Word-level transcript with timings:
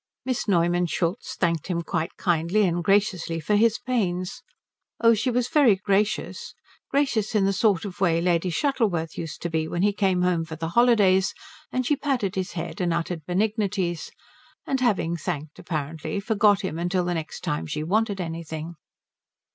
Miss 0.25 0.47
Neumann 0.47 0.87
Schultz 0.87 1.35
thanked 1.35 1.67
him 1.67 1.83
quite 1.83 2.17
kindly 2.17 2.63
and 2.63 2.83
graciously 2.83 3.39
for 3.39 3.55
his 3.55 3.77
pains 3.77 4.41
oh, 4.99 5.13
she 5.13 5.29
was 5.29 5.47
very 5.47 5.75
gracious; 5.75 6.55
gracious 6.89 7.35
in 7.35 7.45
the 7.45 7.53
sort 7.53 7.85
of 7.85 8.01
way 8.01 8.19
Lady 8.19 8.49
Shuttleworth 8.49 9.15
used 9.15 9.43
to 9.43 9.49
be 9.51 9.67
when 9.67 9.83
he 9.83 9.93
came 9.93 10.23
home 10.23 10.43
for 10.43 10.55
the 10.55 10.69
holidays 10.69 11.35
and 11.71 11.85
she 11.85 11.95
patted 11.95 12.33
his 12.33 12.53
head 12.53 12.81
and 12.81 12.91
uttered 12.91 13.27
benignities 13.27 14.09
and 14.65 14.79
having 14.81 15.17
thanked, 15.17 15.59
apparently 15.59 16.19
forgot 16.19 16.61
him 16.61 16.89
till 16.89 17.05
the 17.05 17.13
next 17.13 17.41
time 17.41 17.67
she 17.67 17.83
wanted 17.83 18.19
anything. 18.19 18.77